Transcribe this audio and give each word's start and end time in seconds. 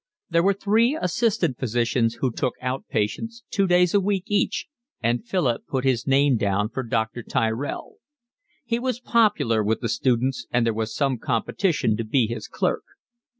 There 0.31 0.41
were 0.41 0.55
three 0.55 0.97
assistant 0.99 1.59
physicians 1.59 2.15
who 2.21 2.31
took 2.31 2.55
out 2.59 2.87
patients, 2.87 3.43
two 3.51 3.67
days 3.67 3.93
a 3.93 3.99
week 3.99 4.23
each, 4.25 4.65
and 4.99 5.23
Philip 5.23 5.67
put 5.67 5.83
his 5.83 6.07
name 6.07 6.37
down 6.37 6.69
for 6.69 6.81
Dr. 6.81 7.21
Tyrell. 7.21 7.97
He 8.65 8.79
was 8.79 8.99
popular 8.99 9.63
with 9.63 9.79
the 9.79 9.89
students, 9.89 10.47
and 10.49 10.65
there 10.65 10.73
was 10.73 10.95
some 10.95 11.19
competition 11.19 11.95
to 11.97 12.03
be 12.03 12.25
his 12.25 12.47
clerk. 12.47 12.81